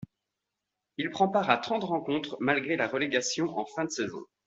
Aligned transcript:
Il 0.97 1.11
prend 1.11 1.27
part 1.27 1.51
à 1.51 1.59
trente 1.59 1.83
rencontres 1.83 2.35
malgré 2.39 2.75
la 2.75 2.87
relégation 2.87 3.55
en 3.55 3.67
fin 3.67 3.85
de 3.85 3.91
saison. 3.91 4.25